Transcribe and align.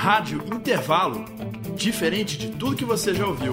Rádio 0.00 0.42
Intervalo, 0.50 1.26
diferente 1.76 2.38
de 2.38 2.52
tudo 2.52 2.74
que 2.74 2.86
você 2.86 3.12
já 3.12 3.26
ouviu. 3.26 3.52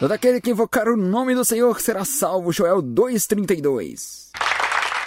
Todo 0.00 0.12
aquele 0.12 0.40
que 0.40 0.50
invocar 0.50 0.88
o 0.88 0.96
nome 0.96 1.34
do 1.34 1.44
Senhor 1.44 1.78
será 1.78 2.06
salvo. 2.06 2.54
Joel 2.54 2.82
2,32. 2.82 4.30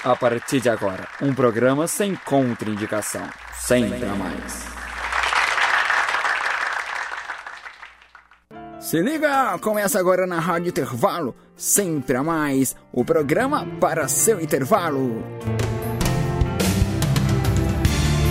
A 0.03 0.15
partir 0.15 0.61
de 0.61 0.69
agora, 0.69 1.07
um 1.19 1.33
programa 1.33 1.87
sem 1.87 2.13
contraindicação. 2.13 3.27
Sempre 3.55 4.05
a 4.05 4.15
mais. 4.15 4.66
Se 8.87 9.01
liga! 9.01 9.59
Começa 9.59 9.99
agora 9.99 10.25
na 10.25 10.39
Rádio 10.39 10.69
Intervalo, 10.69 11.35
sempre 11.57 12.15
a 12.15 12.23
mais, 12.23 12.73
o 12.93 13.03
programa 13.03 13.67
para 13.81 14.07
seu 14.07 14.39
intervalo. 14.39 15.21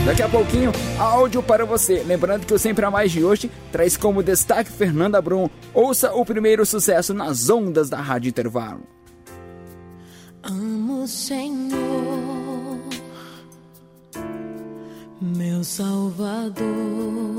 Daqui 0.07 0.23
a 0.23 0.29
pouquinho, 0.31 0.73
áudio 0.99 1.43
para 1.43 1.67
você. 1.67 2.03
Lembrando 2.03 2.47
que 2.47 2.55
o 2.55 2.59
Sempre 2.59 2.87
a 2.87 2.91
Mais 2.91 3.13
de 3.13 3.23
hoje 3.23 3.51
traz 3.71 3.99
como 3.99 4.23
destaque 4.23 4.71
Fernanda 4.71 5.21
Brum. 5.21 5.51
Ouça 5.75 6.15
o 6.15 6.25
primeiro 6.25 6.65
sucesso 6.65 7.13
nas 7.13 7.51
ondas 7.51 7.91
da 7.91 8.01
Rádio 8.01 8.31
Intervalo. 8.31 8.81
Amo 10.43 11.07
Senhor, 11.07 12.81
meu 15.21 15.63
Salvador. 15.63 17.37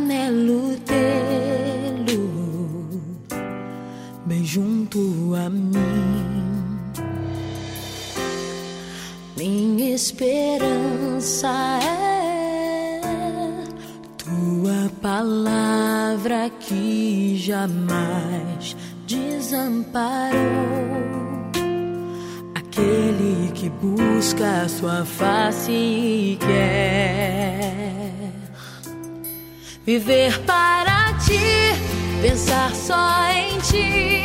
Anelo 0.00 0.78
tê-lo. 0.86 2.24
Bem 4.24 4.42
junto 4.46 5.34
a 5.34 5.50
mim. 5.50 5.76
Minha 9.36 9.94
esperança 9.94 11.50
é 11.82 13.00
tua 14.16 14.90
palavra 15.02 16.50
que 16.60 17.36
jamais 17.36 18.74
desamparou. 19.06 20.40
Aquele 22.54 23.52
que 23.52 23.68
busca 23.68 24.66
sua 24.66 25.04
face 25.04 25.70
e 25.70 26.38
quer 26.40 27.99
viver 29.84 30.38
para 30.40 31.14
ti, 31.24 31.40
pensar 32.22 32.74
só 32.74 33.30
em 33.32 33.58
ti, 33.60 34.24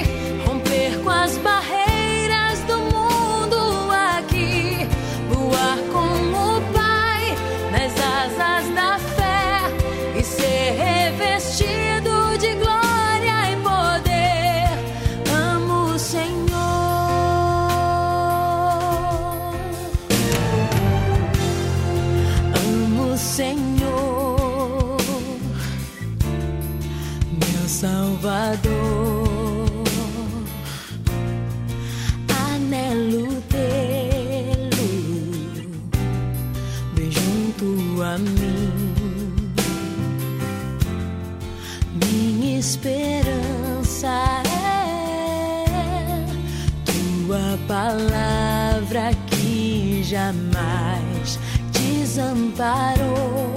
jamais 50.06 51.40
desamparou. 51.72 53.54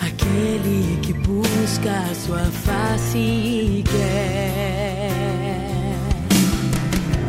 Aquele 0.00 0.98
que 1.02 1.12
busca 1.12 2.14
sua 2.14 2.44
face 2.44 3.18
e 3.18 3.84
quer 3.84 5.10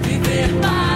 viver 0.03 0.49
para 0.61 0.88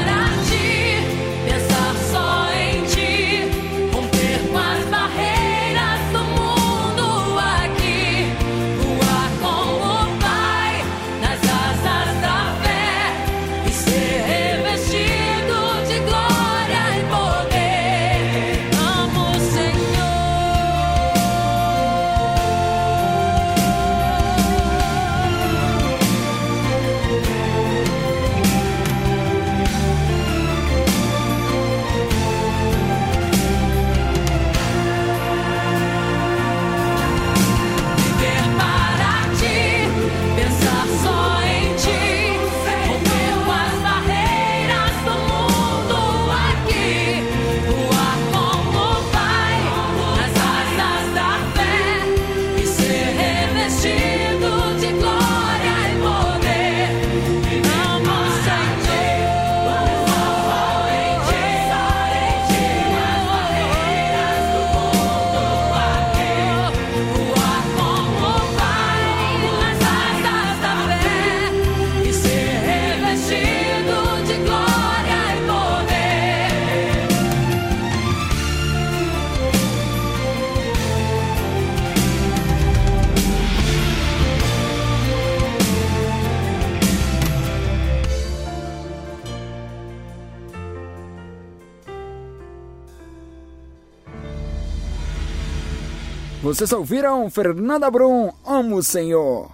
Vocês 96.53 96.71
ouviram 96.71 97.31
Fernanda 97.31 97.89
Brum, 97.89 98.31
Amo 98.45 98.75
o 98.75 98.83
Senhor. 98.83 99.49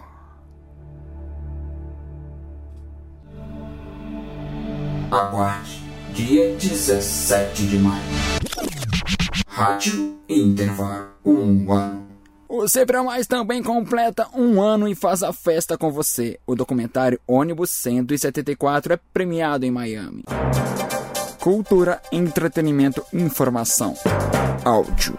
Aguarde, 5.09 5.81
dia 6.13 6.53
17 6.57 7.67
de 7.67 7.77
maio. 7.79 8.03
Rádio 9.47 10.19
Intervalo, 10.27 11.11
um 11.23 11.71
ano. 11.71 12.05
O 12.49 12.67
Sempre 12.67 13.01
Mais 13.01 13.27
também 13.27 13.63
completa 13.63 14.27
um 14.35 14.61
ano 14.61 14.85
e 14.85 14.93
faz 14.93 15.23
a 15.23 15.31
festa 15.31 15.77
com 15.77 15.89
você. 15.93 16.37
O 16.45 16.53
documentário 16.53 17.17
Ônibus 17.25 17.69
174 17.69 18.95
é 18.95 18.99
premiado 19.13 19.65
em 19.65 19.71
Miami. 19.71 20.25
Cultura, 21.39 22.01
entretenimento, 22.11 23.01
informação. 23.13 23.93
Áudio. 24.65 25.17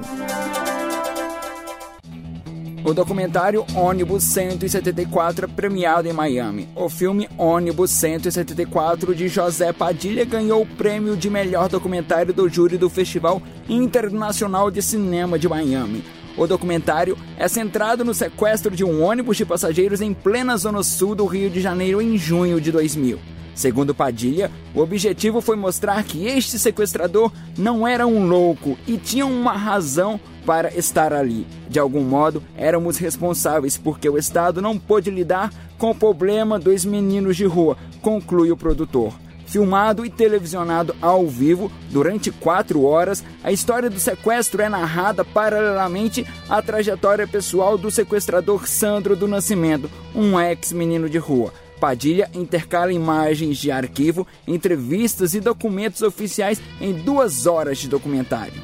O 2.83 2.95
documentário 2.95 3.65
Ônibus 3.75 4.25
174 4.25 5.45
é 5.45 5.49
premiado 5.49 6.09
em 6.09 6.15
Miami. 6.15 6.67
O 6.75 6.89
filme 6.89 7.29
Ônibus 7.37 7.91
174 7.91 9.15
de 9.15 9.29
José 9.29 9.71
Padilha 9.71 10.25
ganhou 10.25 10.63
o 10.63 10.67
prêmio 10.67 11.15
de 11.15 11.29
melhor 11.29 11.69
documentário 11.69 12.33
do 12.33 12.49
júri 12.49 12.79
do 12.79 12.89
Festival 12.89 13.43
Internacional 13.69 14.71
de 14.71 14.81
Cinema 14.81 15.39
de 15.39 15.47
Miami. 15.47 16.03
O 16.39 16.47
documentário 16.47 17.19
é 17.37 17.47
centrado 17.49 18.03
no 18.03 18.15
sequestro 18.15 18.75
de 18.75 18.83
um 18.83 19.03
ônibus 19.03 19.37
de 19.37 19.45
passageiros 19.45 20.01
em 20.01 20.15
plena 20.15 20.57
zona 20.57 20.83
sul 20.83 21.15
do 21.15 21.27
Rio 21.27 21.51
de 21.51 21.61
Janeiro 21.61 22.01
em 22.01 22.17
junho 22.17 22.59
de 22.63 22.73
2000. 22.73 23.19
Segundo 23.55 23.95
Padilha, 23.95 24.51
o 24.75 24.81
objetivo 24.81 25.41
foi 25.41 25.57
mostrar 25.57 26.03
que 26.05 26.27
este 26.27 26.59
sequestrador 26.59 27.33
não 27.57 27.87
era 27.87 28.07
um 28.07 28.27
louco 28.27 28.79
e 28.87 28.97
tinha 28.97 29.27
uma 29.27 29.53
razão 29.53 30.21
para 30.47 30.75
estar 30.75 31.13
ali. 31.13 31.47
De 31.69 31.79
algum 31.79 32.03
modo, 32.03 32.43
éramos 32.57 32.97
responsáveis 32.97 33.77
porque 33.77 34.09
o 34.09 34.19
Estado 34.19 34.63
não 34.63 34.79
pôde 34.79 35.11
lidar 35.11 35.53
com 35.79 35.91
o 35.91 35.95
problema 35.95 36.59
dos 36.59 36.85
meninos 36.85 37.37
de 37.37 37.45
rua, 37.45 37.77
conclui 38.01 38.51
o 38.51 38.57
produtor. 38.57 39.13
Filmado 39.47 40.07
e 40.07 40.11
televisionado 40.11 40.95
ao 41.03 41.27
vivo 41.27 41.73
durante 41.91 42.31
quatro 42.31 42.85
horas, 42.85 43.25
a 43.43 43.51
história 43.51 43.91
do 43.91 43.99
sequestro 43.99 44.63
é 44.63 44.69
narrada 44.69 45.25
paralelamente 45.25 46.25
à 46.49 46.63
trajetória 46.63 47.27
pessoal 47.27 47.77
do 47.77 47.91
sequestrador 47.91 48.69
Sandro 48.69 49.17
do 49.17 49.27
Nascimento, 49.27 49.91
um 50.15 50.39
ex-menino 50.39 51.11
de 51.11 51.19
rua. 51.19 51.53
Padilha 51.81 52.31
intercala 52.35 52.93
imagens 52.93 53.57
de 53.57 53.71
arquivo, 53.71 54.27
entrevistas 54.47 55.33
e 55.33 55.41
documentos 55.41 56.03
oficiais 56.03 56.61
em 56.79 56.93
duas 56.93 57.47
horas 57.47 57.79
de 57.79 57.89
documentário. 57.89 58.63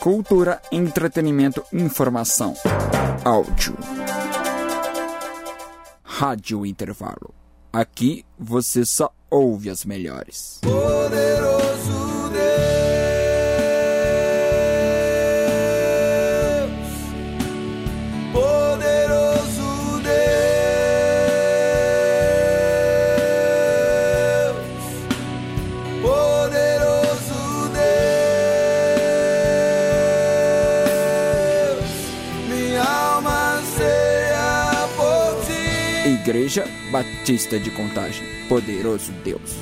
Cultura, 0.00 0.60
entretenimento, 0.72 1.62
informação. 1.72 2.54
Áudio. 3.24 3.76
Rádio 6.02 6.66
Intervalo. 6.66 7.32
Aqui 7.72 8.24
você 8.36 8.84
só 8.84 9.12
ouve 9.30 9.70
as 9.70 9.84
melhores. 9.84 10.58
Poderoso 10.62 11.61
Igreja 36.22 36.64
Batista 36.92 37.58
de 37.58 37.68
Contagem. 37.72 38.24
Poderoso 38.48 39.10
Deus. 39.24 39.56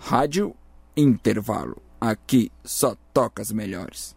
Rádio 0.00 0.52
Intervalo. 0.96 1.76
Aqui 2.00 2.50
só 2.64 2.96
toca 3.12 3.40
as 3.40 3.52
melhores. 3.52 4.16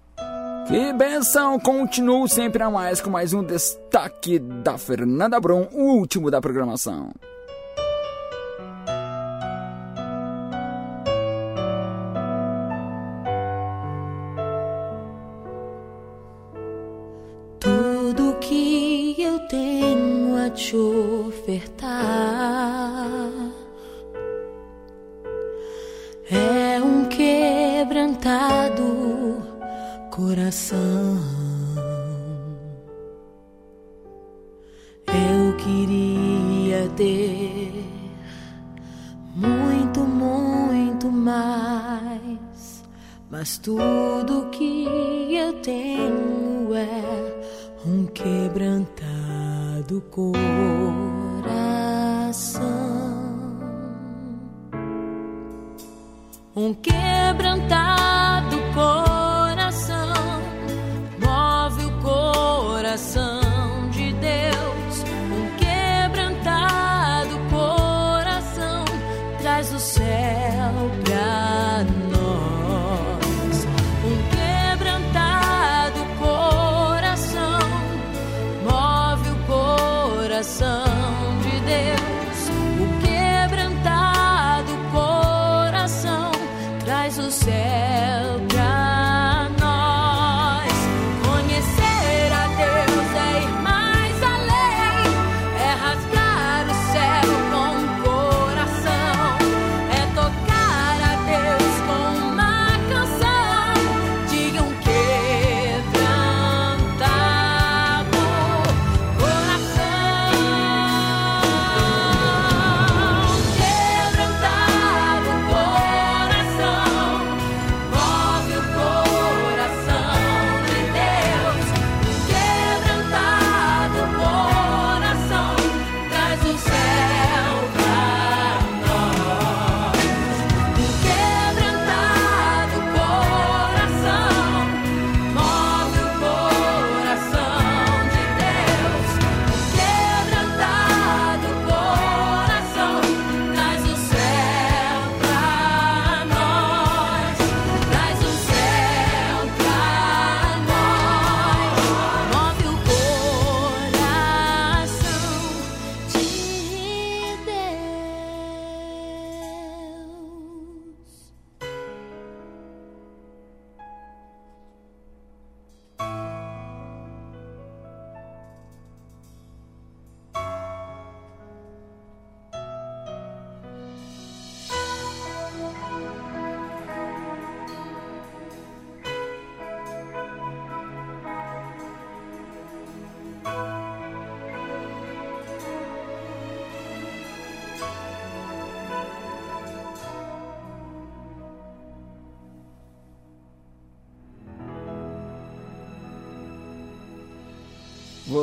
Que 0.67 0.91
benção! 0.93 1.59
Continuo 1.59 2.27
sempre 2.27 2.63
a 2.63 2.71
mais 2.71 2.99
com 2.99 3.11
mais 3.11 3.33
um 3.33 3.43
destaque 3.43 4.39
da 4.39 4.79
Fernanda 4.79 5.39
Brum, 5.39 5.67
o 5.73 5.97
último 5.99 6.31
da 6.31 6.41
programação. 6.41 7.13
Ofertar 21.47 23.31
é 26.29 26.81
um 26.83 27.05
quebrantado 27.05 28.83
coração. 30.11 31.17
Eu 35.07 35.55
queria 35.55 36.89
ter 36.97 37.85
muito, 39.33 40.01
muito 40.01 41.09
mais, 41.09 42.83
mas 43.31 43.57
tudo 43.57 44.49
que 44.51 44.85
eu 45.33 45.53
tenho 45.61 46.75
é 46.75 47.37
um 47.85 48.05
quebrantado 48.07 50.01
coração. 52.37 52.67
Um 56.55 56.73
quebrantado 56.75 58.57
coração 58.73 60.41
move 61.19 61.85
o 61.85 61.91
coração 62.01 63.89
de 63.89 64.13
Deus. 64.13 65.03
Um 65.31 65.57
quebrantado 65.57 67.39
coração 67.49 68.85
traz 69.39 69.73
o 69.73 69.79
céu 69.79 70.73
pra 71.05 71.83
nós. 72.11 73.65
Um 74.05 74.17
quebrantado 74.35 76.05
coração 76.19 77.59
move 78.63 79.29
o 79.29 79.35
coração 79.47 80.86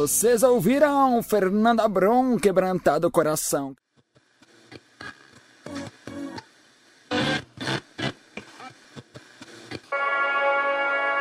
Vocês 0.05 0.43
ouviram 0.43 1.23
Fernanda 1.23 1.89
Brum 1.89 2.39
quebrantado 2.39 3.11
coração. 3.11 3.75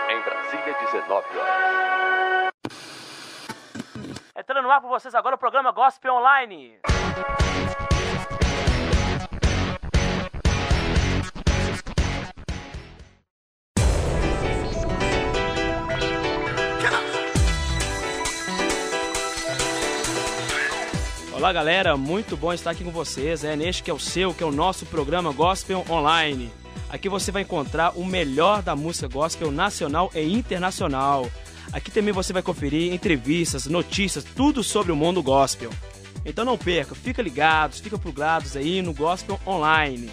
Em 0.10 0.22
Brasília, 0.22 0.76
19 0.92 1.38
horas. 1.38 2.54
Entrando 4.38 4.64
no 4.64 4.70
ar 4.70 4.82
com 4.82 4.90
vocês 4.90 5.16
agora 5.16 5.36
o 5.36 5.40
programa 5.40 5.72
Gospel 5.72 6.16
Online. 6.16 6.82
Olá 21.44 21.52
galera, 21.52 21.98
muito 21.98 22.38
bom 22.38 22.54
estar 22.54 22.72
aqui 22.72 22.86
com 22.86 22.90
vocês. 22.90 23.44
É 23.44 23.54
neste 23.54 23.84
que 23.84 23.92
é 23.92 23.94
o 23.94 24.00
seu, 24.00 24.34
que 24.34 24.42
é 24.42 24.46
o 24.46 24.52
nosso 24.52 24.86
programa 24.86 25.34
Gospel 25.34 25.84
Online. 25.90 26.50
Aqui 26.90 27.10
você 27.10 27.34
vai 27.34 27.42
encontrar 27.42 27.98
o 27.98 28.06
melhor 28.06 28.62
da 28.62 28.78
música 28.78 29.10
gospel 29.10 29.52
nacional 29.52 30.10
e 30.16 30.22
internacional. 30.22 31.30
Aqui 31.74 31.92
também 31.92 32.14
você 32.14 32.32
vai 32.32 32.42
conferir 32.42 32.94
entrevistas, 32.94 33.66
notícias, 33.66 34.24
tudo 34.24 34.64
sobre 34.64 34.94
o 34.94 34.96
mundo 34.96 35.22
gospel. 35.22 35.70
Então 36.26 36.46
não 36.46 36.58
perca, 36.58 36.96
fica 36.96 37.22
ligados, 37.22 37.82
fica 37.82 37.98
plugados 37.98 38.56
aí 38.56 38.82
no 38.82 38.94
Gospel 38.94 39.38
Online. 39.46 40.10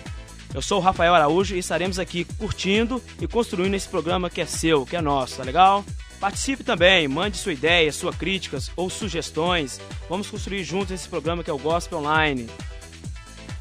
Eu 0.53 0.61
sou 0.61 0.79
o 0.79 0.83
Rafael 0.83 1.15
Araújo 1.15 1.55
e 1.55 1.61
estaremos 1.61 2.01
aqui 2.01 2.25
curtindo 2.25 3.01
e 3.21 3.29
construindo 3.29 3.75
esse 3.75 3.89
programa 3.89 4.29
que 4.29 4.41
é 4.41 4.47
seu, 4.47 4.85
que 4.85 4.97
é 4.97 5.01
nosso, 5.01 5.37
tá 5.37 5.45
legal? 5.45 5.85
Participe 6.21 6.63
também, 6.63 7.09
mande 7.09 7.39
sua 7.39 7.55
ideia, 7.55 7.91
suas 7.91 8.15
críticas 8.15 8.71
ou 8.77 8.91
sugestões. 8.91 9.81
Vamos 10.07 10.29
construir 10.29 10.63
juntos 10.63 10.91
esse 10.91 11.09
programa 11.09 11.43
que 11.43 11.49
é 11.49 11.53
o 11.53 11.59
Gospel 11.59 11.99
Online. 11.99 12.47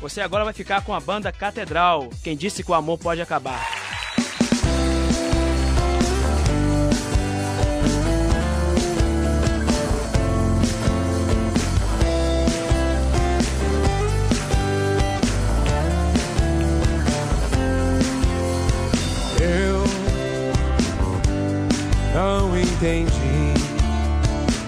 Você 0.02 0.20
agora 0.20 0.44
vai 0.44 0.54
ficar 0.54 0.84
com 0.84 0.94
a 0.94 1.00
banda 1.00 1.32
Catedral. 1.32 2.10
Quem 2.22 2.36
disse 2.36 2.62
que 2.62 2.72
o 2.72 2.74
amor 2.74 2.98
pode 2.98 3.22
acabar? 3.22 3.89
Entendi 22.80 23.54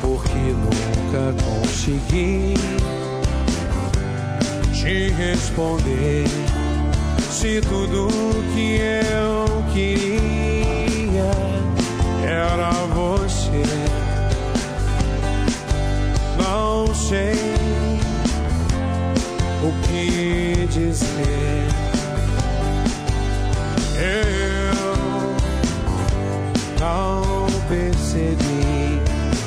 porque 0.01 0.35
nunca 0.35 1.33
consegui 1.45 2.55
te 4.73 5.09
responder 5.11 6.25
se 7.29 7.61
tudo 7.61 8.09
que 8.53 8.81
eu 8.81 9.63
queria 9.73 11.31
era 12.27 12.71
você. 12.93 13.63
Não 16.37 16.93
sei 16.93 17.33
o 19.63 19.71
que 19.87 20.67
dizer. 20.67 21.67
Eu 23.97 24.75
não 26.79 27.30
percebi 27.71 28.99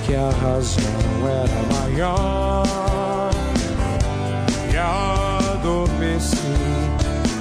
que 0.07 0.15
a 0.15 0.31
razão 0.31 1.29
era 1.29 1.61
maior 1.75 3.31
e 4.73 4.77
adormeci 4.79 6.39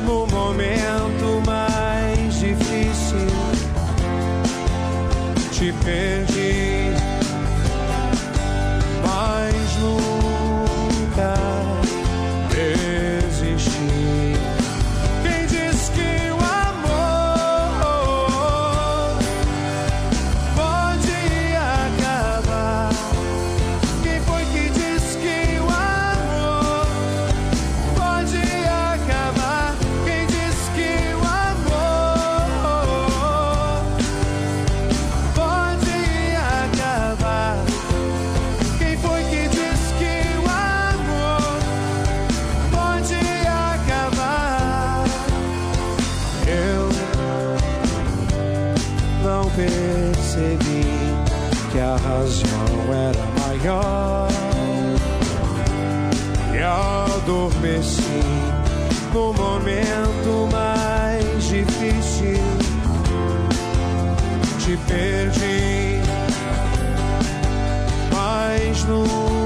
no 0.06 0.28
momento 0.28 1.42
mais 1.48 2.34
difícil. 2.34 3.32
Te 5.54 5.72
perdi, 5.86 6.33
que 51.74 51.80
a 51.80 51.96
razão 51.96 52.94
era 52.94 53.26
maior 53.42 54.28
e 56.54 56.60
adormeci 56.62 58.22
no 59.12 59.34
momento 59.34 60.50
mais 60.52 61.44
difícil. 61.46 62.44
Te 64.60 64.78
perdi, 64.88 66.00
mas 68.12 68.84
nunca 68.86 69.43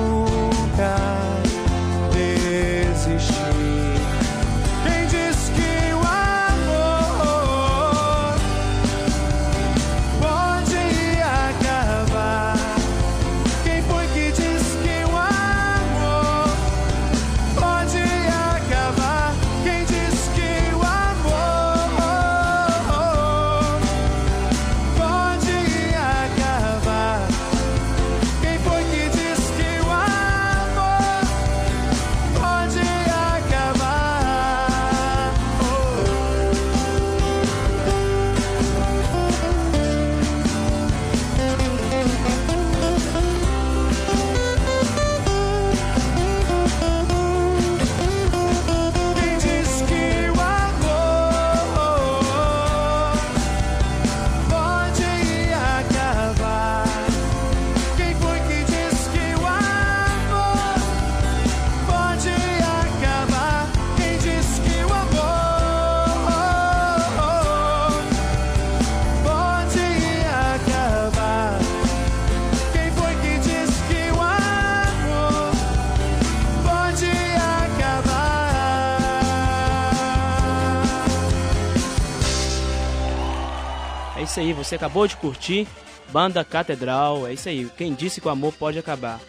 você 84.58 84.76
acabou 84.76 85.08
de 85.08 85.16
curtir 85.16 85.68
Banda 86.12 86.44
Catedral. 86.44 87.28
É 87.28 87.34
isso 87.34 87.48
aí, 87.48 87.70
quem 87.78 87.94
disse 87.94 88.20
que 88.20 88.28
o 88.28 88.32
amor 88.32 88.54
pode 88.54 88.80
acabar? 88.80 89.20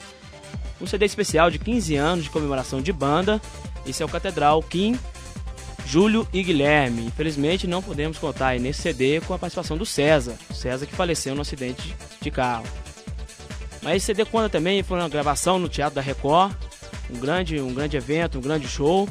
Um 0.81 0.87
CD 0.87 1.05
especial 1.05 1.51
de 1.51 1.59
15 1.59 1.97
anos 1.97 2.25
de 2.25 2.31
comemoração 2.31 2.81
de 2.81 2.93
banda. 2.93 3.41
Esse 3.87 4.03
é 4.03 4.07
o 4.07 4.09
Catedral 4.09 4.63
Kim, 4.63 4.99
Júlio 5.87 6.27
e 6.33 6.43
Guilherme. 6.43 7.07
Infelizmente 7.07 7.67
não 7.67 7.83
podemos 7.83 8.19
contar 8.19 8.49
aí 8.49 8.61
nesse 8.61 8.83
CD 8.83 9.21
com 9.21 9.35
a 9.35 9.39
participação 9.39 9.77
do 9.77 9.85
César. 9.85 10.37
César 10.53 10.87
que 10.87 10.95
faleceu 10.95 11.35
no 11.35 11.43
acidente 11.43 11.95
de 12.21 12.31
carro. 12.31 12.67
Mas 13.83 13.97
esse 13.97 14.07
CD 14.07 14.25
conta 14.25 14.49
também, 14.49 14.83
foi 14.83 14.99
uma 14.99 15.09
gravação 15.09 15.59
no 15.59 15.69
Teatro 15.69 15.97
da 15.97 16.01
Record. 16.01 16.53
Um 17.11 17.19
grande, 17.19 17.61
um 17.61 17.73
grande 17.73 17.97
evento, 17.97 18.39
um 18.39 18.43
grande 18.43 18.69
show. 18.69 19.09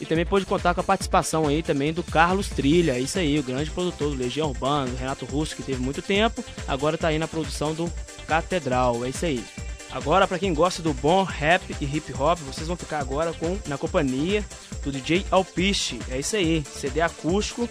E 0.00 0.06
também 0.06 0.24
pôde 0.24 0.46
contar 0.46 0.74
com 0.74 0.80
a 0.80 0.84
participação 0.84 1.46
aí 1.46 1.62
também 1.62 1.92
do 1.92 2.02
Carlos 2.02 2.48
Trilha, 2.48 2.98
isso 2.98 3.18
aí, 3.18 3.38
o 3.38 3.42
grande 3.42 3.70
produtor 3.70 4.10
do 4.10 4.16
Legião 4.16 4.48
Urbana, 4.48 4.90
Renato 4.98 5.26
Russo, 5.26 5.54
que 5.54 5.62
teve 5.62 5.80
muito 5.82 6.00
tempo, 6.00 6.42
agora 6.66 6.96
tá 6.96 7.08
aí 7.08 7.18
na 7.18 7.28
produção 7.28 7.74
do 7.74 7.92
Catedral, 8.26 9.04
é 9.04 9.10
isso 9.10 9.26
aí. 9.26 9.44
Agora, 9.92 10.26
para 10.26 10.38
quem 10.38 10.54
gosta 10.54 10.80
do 10.80 10.94
bom 10.94 11.24
rap 11.24 11.62
e 11.80 11.84
hip 11.84 12.12
hop, 12.14 12.38
vocês 12.38 12.68
vão 12.68 12.76
ficar 12.76 13.00
agora 13.00 13.32
com 13.32 13.58
na 13.66 13.76
companhia 13.76 14.44
do 14.84 14.92
DJ 14.92 15.26
Alpiche. 15.30 15.98
É 16.08 16.18
isso 16.18 16.36
aí, 16.36 16.64
CD 16.64 17.00
acústico, 17.00 17.68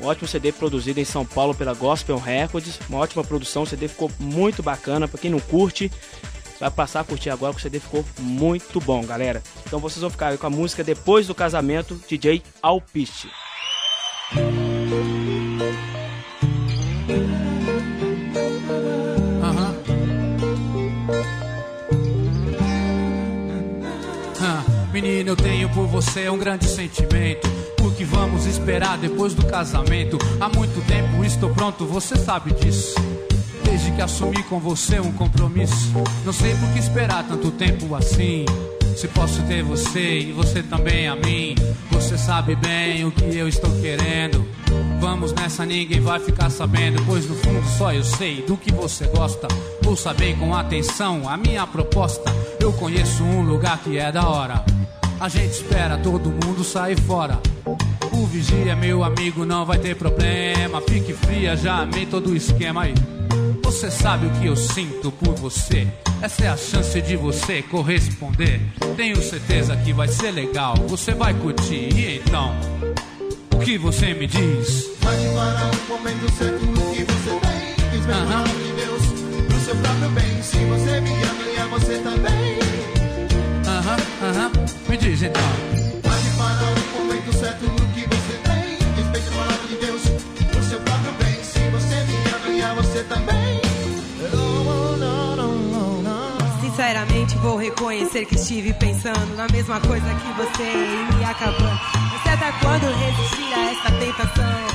um 0.00 0.06
ótimo 0.06 0.28
CD 0.28 0.52
produzido 0.52 1.00
em 1.00 1.04
São 1.04 1.24
Paulo 1.24 1.54
pela 1.54 1.72
Gospel 1.72 2.18
Records, 2.18 2.78
uma 2.88 2.98
ótima 2.98 3.24
produção, 3.24 3.62
o 3.62 3.66
CD 3.66 3.88
ficou 3.88 4.10
muito 4.18 4.62
bacana, 4.62 5.08
para 5.08 5.18
quem 5.18 5.30
não 5.30 5.40
curte, 5.40 5.90
vai 6.58 6.70
passar 6.70 7.00
a 7.00 7.04
curtir 7.04 7.30
agora, 7.30 7.52
que 7.52 7.58
o 7.58 7.62
CD 7.62 7.78
ficou 7.80 8.04
muito 8.18 8.80
bom, 8.80 9.04
galera. 9.04 9.42
Então 9.66 9.78
vocês 9.78 10.00
vão 10.00 10.10
ficar 10.10 10.36
com 10.38 10.46
a 10.46 10.50
música 10.50 10.82
Depois 10.82 11.26
do 11.26 11.34
Casamento, 11.34 12.00
DJ. 12.08 12.42
Aham. 19.42 19.74
Ah, 24.40 24.64
Menina, 24.92 25.30
eu 25.30 25.36
tenho 25.36 25.68
por 25.70 25.86
você 25.86 26.28
um 26.28 26.38
grande 26.38 26.66
sentimento. 26.66 27.48
O 27.80 27.90
que 27.92 28.04
vamos 28.04 28.46
esperar 28.46 28.98
depois 28.98 29.32
do 29.34 29.46
casamento? 29.46 30.18
Há 30.40 30.48
muito 30.48 30.84
tempo 30.86 31.24
estou 31.24 31.50
pronto, 31.50 31.86
você 31.86 32.16
sabe 32.16 32.52
disso. 32.54 32.94
Desde 33.66 33.90
que 33.90 34.00
assumi 34.00 34.42
com 34.44 34.60
você 34.60 35.00
um 35.00 35.12
compromisso. 35.12 35.92
Não 36.24 36.32
sei 36.32 36.54
por 36.54 36.72
que 36.72 36.78
esperar 36.78 37.24
tanto 37.24 37.50
tempo 37.50 37.94
assim. 37.96 38.46
Se 38.96 39.08
posso 39.08 39.42
ter 39.42 39.62
você 39.62 40.20
e 40.20 40.32
você 40.32 40.62
também 40.62 41.08
a 41.08 41.16
mim. 41.16 41.54
Você 41.90 42.16
sabe 42.16 42.54
bem 42.54 43.04
o 43.04 43.10
que 43.10 43.36
eu 43.36 43.48
estou 43.48 43.70
querendo. 43.80 44.46
Vamos 45.00 45.32
nessa, 45.32 45.66
ninguém 45.66 46.00
vai 46.00 46.20
ficar 46.20 46.48
sabendo. 46.48 47.02
Pois 47.04 47.28
no 47.28 47.34
fundo 47.34 47.62
só 47.76 47.92
eu 47.92 48.04
sei 48.04 48.42
do 48.42 48.56
que 48.56 48.72
você 48.72 49.06
gosta. 49.08 49.48
Ouça 49.84 50.14
bem 50.14 50.36
com 50.36 50.54
atenção 50.54 51.28
a 51.28 51.36
minha 51.36 51.66
proposta. 51.66 52.32
Eu 52.60 52.72
conheço 52.72 53.24
um 53.24 53.42
lugar 53.42 53.78
que 53.78 53.98
é 53.98 54.12
da 54.12 54.28
hora. 54.28 54.64
A 55.18 55.28
gente 55.28 55.52
espera 55.52 55.98
todo 55.98 56.30
mundo 56.30 56.62
sair 56.62 56.98
fora. 57.00 57.40
O 58.12 58.26
vigia 58.26 58.76
meu 58.76 59.02
amigo, 59.02 59.44
não 59.44 59.66
vai 59.66 59.78
ter 59.78 59.96
problema. 59.96 60.80
Fique 60.80 61.12
fria, 61.12 61.56
já 61.56 61.80
amei 61.80 62.06
todo 62.06 62.30
o 62.30 62.36
esquema 62.36 62.84
aí. 62.84 62.94
Você 63.66 63.90
sabe 63.90 64.26
o 64.26 64.30
que 64.30 64.46
eu 64.46 64.54
sinto 64.54 65.10
por 65.10 65.34
você. 65.34 65.88
Essa 66.22 66.44
é 66.44 66.48
a 66.48 66.56
chance 66.56 67.02
de 67.02 67.16
você 67.16 67.62
corresponder. 67.62 68.60
Tenho 68.96 69.20
certeza 69.20 69.76
que 69.76 69.92
vai 69.92 70.06
ser 70.06 70.30
legal. 70.30 70.76
Você 70.86 71.12
vai 71.12 71.34
curtir. 71.34 71.92
E 71.92 72.18
então, 72.18 72.54
o 73.52 73.58
que 73.58 73.76
você 73.76 74.14
me 74.14 74.28
diz? 74.28 74.84
Pode 75.02 75.26
parar 75.34 75.68
um 75.74 75.88
momento 75.88 76.30
certo 76.38 76.64
o 76.64 76.94
que 76.94 77.02
você 77.02 77.30
tem. 77.40 78.04
O 78.04 78.28
nome 78.30 78.48
de 78.50 78.72
Deus 78.72 79.02
pro 79.48 79.58
seu 79.58 79.74
próprio 79.74 80.10
bem. 80.10 80.42
Se 80.42 80.58
você 80.58 81.00
me 81.00 81.10
ama 81.10 81.64
a 81.64 81.66
você 81.66 81.98
também. 81.98 82.58
Aham, 83.66 83.96
aham. 84.22 84.52
Me 84.88 84.96
diz 84.96 85.22
então. 85.22 85.55
Reconhecer 97.80 98.24
que 98.24 98.36
estive 98.36 98.72
pensando 98.72 99.36
na 99.36 99.46
mesma 99.48 99.78
coisa 99.80 100.06
que 100.06 100.32
você 100.32 100.62
e 100.72 101.14
me 101.16 101.24
acabando. 101.24 101.78
Sei 102.22 102.32
até 102.32 102.50
quando 102.60 102.86
resistir 102.86 103.52
a 103.54 103.70
essa 103.70 103.90
tentação. 103.92 104.66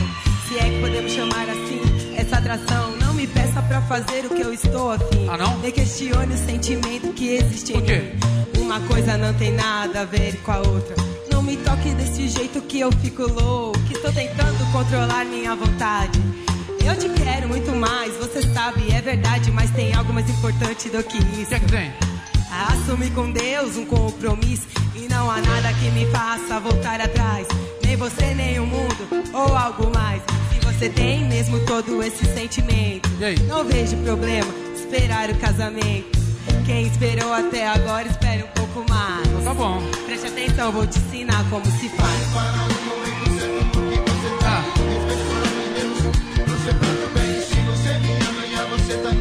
Se 0.48 0.58
é 0.60 0.70
que 0.70 0.80
podemos 0.82 1.12
chamar 1.12 1.50
assim 1.50 1.82
essa 2.16 2.38
atração. 2.38 2.92
Não 2.98 3.14
me 3.16 3.26
peça 3.26 3.62
pra 3.64 3.82
fazer 3.82 4.26
o 4.26 4.30
que 4.30 4.42
eu 4.42 4.54
estou 4.54 4.92
afim. 4.92 5.28
Ah, 5.30 5.38
não? 5.38 5.58
Me 5.58 5.72
questione 5.72 6.34
o 6.34 6.38
sentimento 6.38 7.12
que 7.14 7.36
existe 7.38 7.72
em 7.72 7.76
Por 7.76 7.84
quê? 7.86 8.14
mim. 8.56 8.62
Uma 8.62 8.80
coisa 8.82 9.18
não 9.18 9.34
tem 9.34 9.52
nada 9.52 10.02
a 10.02 10.06
ver 10.06 10.38
com 10.44 10.52
a 10.52 10.58
outra. 10.60 10.96
Não 11.32 11.42
me 11.42 11.58
toque 11.58 11.90
desse 11.96 12.28
jeito 12.30 12.62
que 12.62 12.80
eu 12.82 12.92
fico 12.92 13.24
louco. 13.24 13.80
Que 13.88 13.96
tô 13.98 14.12
tentando 14.12 14.72
controlar 14.72 15.26
minha 15.26 15.56
vontade. 15.56 16.20
Eu 16.86 16.96
te 16.98 17.10
quero 17.10 17.48
muito 17.48 17.72
mais, 17.76 18.16
você 18.18 18.42
sabe, 18.54 18.92
é 18.92 19.00
verdade, 19.02 19.52
mas 19.52 19.70
tem 19.72 19.94
algo 19.94 20.12
mais 20.14 20.28
importante 20.30 20.90
do 20.90 21.04
que 21.04 21.18
O 21.18 21.40
isso. 21.42 21.50
que 21.50 21.56
é 21.56 21.60
que 21.60 21.66
tem? 21.68 21.92
Assumir 22.52 23.12
com 23.12 23.32
Deus 23.32 23.78
um 23.78 23.86
compromisso 23.86 24.68
e 24.94 25.08
não 25.08 25.32
há 25.32 25.40
nada 25.42 25.74
que 25.74 25.90
me 25.92 26.06
faça 26.12 26.60
voltar 26.60 27.00
atrás. 27.00 27.48
Nem 27.82 27.96
você, 27.96 28.34
nem 28.36 28.60
o 28.60 28.66
mundo 28.66 29.08
ou 29.34 29.56
algo 29.56 29.90
mais. 29.94 30.22
Se 30.52 30.60
você 30.60 30.90
tem 30.90 31.24
mesmo 31.30 31.66
todo 31.66 32.04
esse 32.04 32.26
sentimento, 32.26 33.10
não 33.48 33.64
vejo 33.64 33.96
problema 33.98 34.54
esperar 34.76 35.30
o 35.30 35.36
casamento. 35.36 36.20
Quem 36.66 36.88
esperou 36.88 37.34
até 37.34 37.68
agora, 37.68 38.08
espere 38.08 38.44
um 38.44 38.48
pouco 38.48 38.86
mais. 38.90 39.28
Tá 39.46 39.54
bom. 39.54 39.82
Preste 40.06 40.28
atenção, 40.28 40.72
vou 40.74 40.86
te 40.86 41.00
ensinar 41.00 41.50
como 41.50 41.66
se 41.66 41.88
faz. 41.90 42.22
Ah, 44.44 44.64
se 47.48 47.62
você 47.62 47.98
me 48.00 48.14
ama 48.16 49.21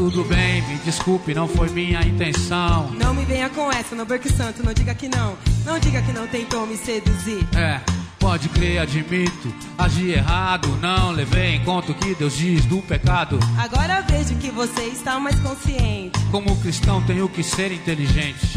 Tudo 0.00 0.24
bem, 0.24 0.62
me 0.62 0.76
desculpe, 0.76 1.34
não 1.34 1.46
foi 1.46 1.68
minha 1.68 2.00
intenção. 2.00 2.90
Não 2.92 3.12
me 3.12 3.22
venha 3.26 3.50
com 3.50 3.70
essa, 3.70 3.94
não 3.94 4.06
perca 4.06 4.28
o 4.28 4.32
santo, 4.32 4.64
não 4.64 4.72
diga 4.72 4.94
que 4.94 5.10
não. 5.10 5.36
Não 5.62 5.78
diga 5.78 6.00
que 6.00 6.10
não 6.10 6.26
tentou 6.26 6.66
me 6.66 6.74
seduzir. 6.74 7.46
É, 7.54 7.78
pode 8.18 8.48
crer, 8.48 8.78
admito. 8.78 9.54
Agi 9.76 10.12
errado, 10.12 10.68
não 10.80 11.10
levei 11.10 11.56
em 11.56 11.64
conta 11.66 11.92
o 11.92 11.94
que 11.94 12.14
Deus 12.14 12.34
diz 12.34 12.64
do 12.64 12.80
pecado. 12.80 13.38
Agora 13.58 14.00
vejo 14.00 14.36
que 14.36 14.50
você 14.50 14.84
está 14.84 15.20
mais 15.20 15.38
consciente. 15.40 16.18
Como 16.30 16.56
cristão, 16.62 17.02
tenho 17.02 17.28
que 17.28 17.42
ser 17.42 17.70
inteligente. 17.70 18.56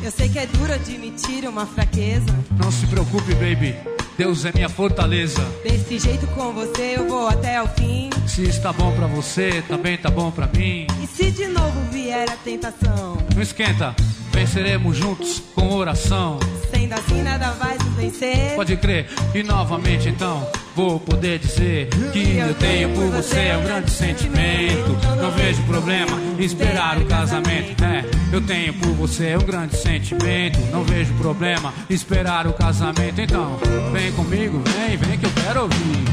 Eu 0.00 0.12
sei 0.12 0.28
que 0.28 0.38
é 0.38 0.46
duro 0.46 0.72
admitir 0.72 1.48
uma 1.48 1.66
fraqueza. 1.66 2.32
Não 2.56 2.70
se 2.70 2.86
preocupe, 2.86 3.34
baby. 3.34 3.93
Deus 4.16 4.44
é 4.44 4.52
minha 4.52 4.68
fortaleza. 4.68 5.40
Desse 5.62 5.98
jeito 5.98 6.26
com 6.28 6.52
você 6.52 6.94
eu 6.96 7.08
vou 7.08 7.26
até 7.26 7.60
o 7.60 7.66
fim. 7.68 8.10
Se 8.26 8.42
está 8.42 8.72
bom 8.72 8.92
pra 8.94 9.06
você, 9.06 9.62
também 9.66 9.98
tá 9.98 10.10
bom 10.10 10.30
pra 10.30 10.46
mim. 10.46 10.86
E 11.02 11.06
se 11.06 11.30
de 11.30 11.46
novo 11.48 11.80
vier 11.90 12.30
a 12.30 12.36
tentação? 12.36 13.18
Não 13.34 13.42
esquenta, 13.42 13.94
venceremos 14.30 14.96
juntos 14.96 15.42
com 15.54 15.74
oração. 15.74 16.38
Sendo 16.84 16.94
assim 16.94 17.22
nada 17.22 17.50
vai 17.52 17.78
nos 17.78 17.94
vencer. 17.94 18.54
Pode 18.56 18.76
crer, 18.76 19.08
e 19.34 19.42
novamente 19.42 20.10
então 20.10 20.46
vou 20.76 21.00
poder 21.00 21.38
dizer 21.38 21.88
que 22.12 22.36
eu 22.36 22.54
tenho 22.56 22.90
por 22.90 23.10
você 23.10 23.56
um 23.56 23.64
grande 23.64 23.90
sentimento. 23.90 24.90
Não 25.16 25.30
vejo 25.30 25.62
problema 25.62 26.14
em 26.38 26.44
esperar 26.44 26.98
o 26.98 27.06
casamento. 27.06 27.82
É, 27.82 28.04
eu 28.30 28.42
tenho 28.42 28.74
por 28.74 28.92
você 28.92 29.34
um 29.34 29.46
grande 29.46 29.78
sentimento. 29.78 30.58
Não 30.70 30.84
vejo 30.84 31.14
problema 31.14 31.72
em 31.88 31.94
esperar 31.94 32.46
o 32.46 32.52
casamento. 32.52 33.18
Então, 33.18 33.58
vem 33.90 34.12
comigo, 34.12 34.62
vem, 34.66 34.98
vem 34.98 35.18
que 35.18 35.24
eu 35.24 35.32
quero 35.42 35.62
ouvir. 35.62 36.04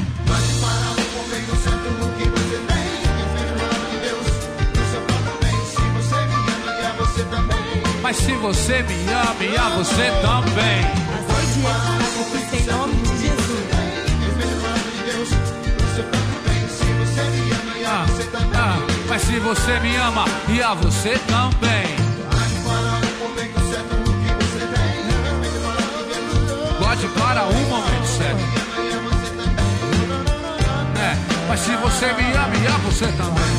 Mas 8.11 8.19
se 8.19 8.33
você 8.33 8.83
me 8.83 9.07
ama 9.09 9.41
e 9.41 9.55
a 9.55 9.69
você 9.69 10.11
também. 10.21 10.83
Aceite 11.17 11.61
esse 11.61 11.61
sacrifício 11.61 12.59
em 12.59 12.65
nome 12.65 12.93
de 12.93 13.17
Jesus. 13.21 13.63
Ah, 17.87 18.05
ah, 18.53 18.77
mas 19.07 19.21
se 19.21 19.39
você 19.39 19.79
me 19.79 19.95
ama 19.95 20.25
e 20.49 20.61
a 20.61 20.73
você 20.73 21.17
também. 21.29 21.95
Pode 26.79 27.07
para 27.07 27.45
um 27.45 27.69
momento 27.69 28.07
certo. 28.07 28.43
É, 30.99 31.15
mas 31.47 31.59
se 31.61 31.73
você 31.77 32.07
me 32.07 32.33
ama 32.33 32.57
e 32.57 32.67
a 32.67 32.77
você 32.79 33.07
também. 33.13 33.51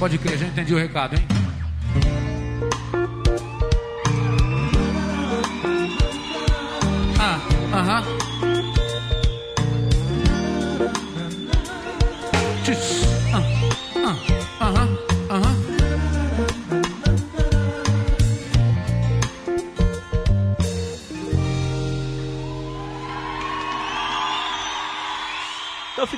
Pode 0.00 0.16
crer, 0.16 0.38
já 0.38 0.46
entendi 0.46 0.72
o 0.72 0.78
recado, 0.78 1.14
hein? 1.14 1.26
Ah, 7.20 7.38
aham. 7.74 8.02
Tchis, 8.02 8.40
ah, 8.42 8.49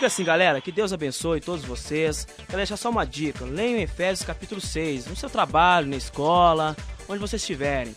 fica 0.02 0.06
assim, 0.08 0.24
galera. 0.24 0.60
Que 0.60 0.72
Deus 0.72 0.92
abençoe 0.92 1.40
todos 1.40 1.64
vocês. 1.64 2.26
Quero 2.46 2.56
deixar 2.56 2.76
só 2.76 2.90
uma 2.90 3.04
dica. 3.04 3.44
Leiam 3.44 3.80
Efésios 3.80 4.26
capítulo 4.26 4.60
6. 4.60 5.06
No 5.06 5.14
seu 5.14 5.30
trabalho, 5.30 5.86
na 5.86 5.96
escola, 5.96 6.76
onde 7.08 7.20
vocês 7.20 7.40
estiverem. 7.40 7.94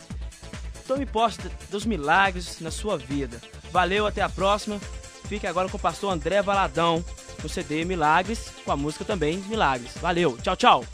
Tome 0.86 1.04
posse 1.04 1.40
dos 1.68 1.84
milagres 1.84 2.60
na 2.60 2.70
sua 2.70 2.96
vida. 2.96 3.40
Valeu, 3.72 4.06
até 4.06 4.22
a 4.22 4.28
próxima. 4.28 4.78
Fique 5.28 5.48
agora 5.48 5.68
com 5.68 5.76
o 5.76 5.80
pastor 5.80 6.12
André 6.12 6.40
Valadão 6.42 7.04
no 7.42 7.48
CD 7.48 7.84
Milagres, 7.84 8.52
com 8.64 8.70
a 8.70 8.76
música 8.76 9.04
também 9.04 9.38
Milagres. 9.38 9.94
Valeu, 10.00 10.38
tchau, 10.40 10.54
tchau. 10.54 10.84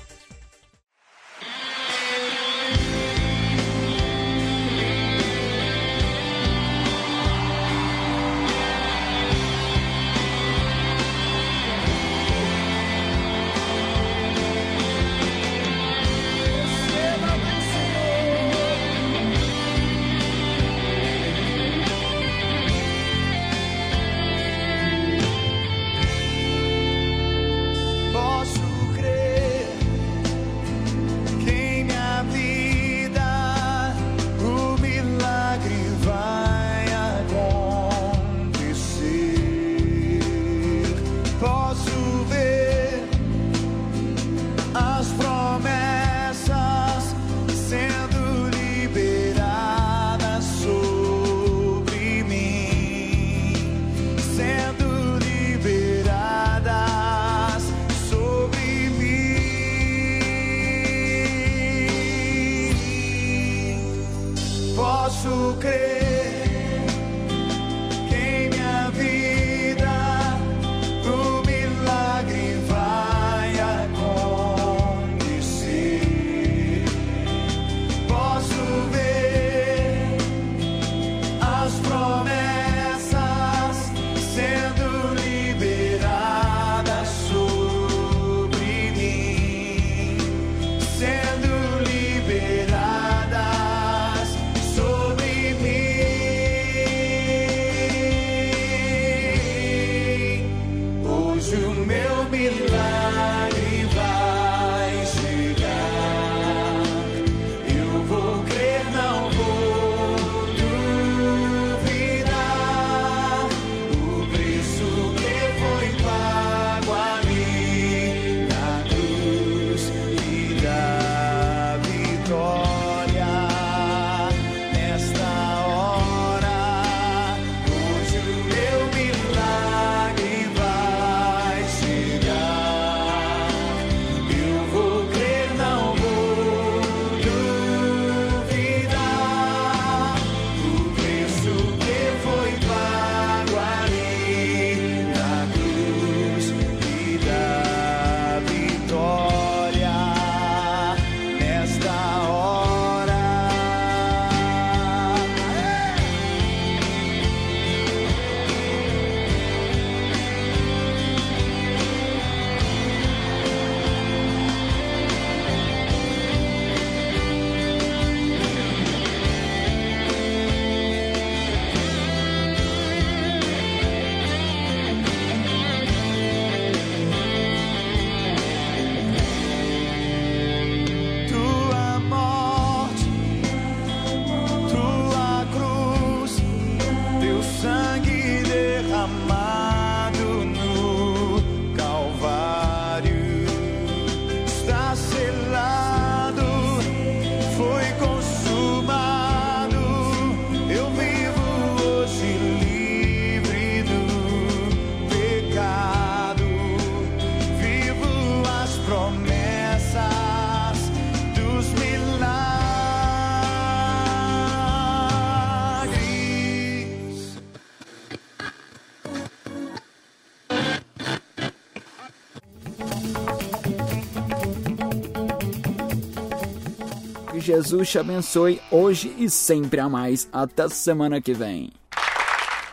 Jesus 227.42 227.90
te 227.90 227.98
abençoe 227.98 228.60
hoje 228.70 229.12
e 229.18 229.28
sempre 229.28 229.80
a 229.80 229.88
mais. 229.88 230.28
Até 230.32 230.68
semana 230.68 231.20
que 231.20 231.34
vem. 231.34 231.72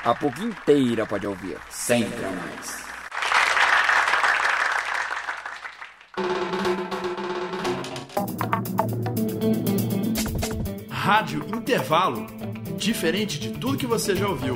A 0.06 0.14
PUC 0.14 0.44
inteira 0.44 1.06
pode 1.06 1.26
ouvir. 1.26 1.58
Sempre 1.70 2.24
a 2.24 2.32
mais. 2.32 2.80
Rádio 10.90 11.44
Intervalo. 11.54 12.28
Diferente 12.78 13.40
de 13.40 13.50
tudo 13.50 13.78
que 13.78 13.88
você 13.88 14.16
já 14.16 14.28
ouviu. 14.28 14.56